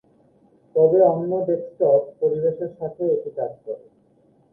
[0.75, 3.83] তবে অন্য ডেস্কটপ পরিবেশের সাথেও এটি কাজ করে।